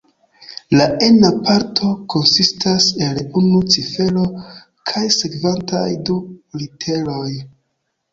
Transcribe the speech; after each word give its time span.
La 0.77 0.85
ena 1.07 1.27
parto 1.49 1.89
konsistas 2.13 2.87
el 3.07 3.19
unu 3.41 3.59
cifero 3.75 4.23
kaj 4.93 5.03
sekvantaj 5.17 5.83
du 6.09 6.17
literoj. 6.63 7.29